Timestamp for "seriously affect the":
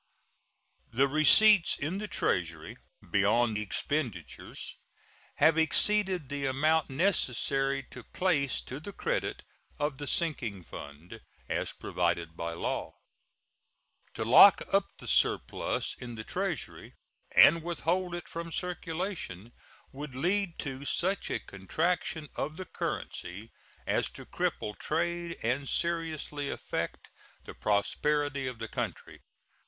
25.69-27.53